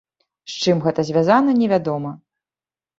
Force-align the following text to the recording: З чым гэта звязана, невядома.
З 0.53 0.63
чым 0.65 0.81
гэта 0.87 1.07
звязана, 1.11 1.57
невядома. 1.63 2.19